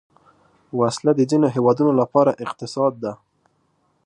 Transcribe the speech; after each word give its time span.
وسله 0.79 1.11
د 1.15 1.21
ځینو 1.31 1.47
هیوادونو 1.55 1.91
لپاره 2.01 2.37
اقتصاد 2.45 2.93
ده 3.03 3.13